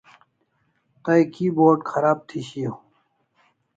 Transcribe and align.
Tay 1.03 1.21
keyboard 1.33 1.79
kharab 1.91 2.19
thi 2.29 2.39
shiaw 2.49 2.77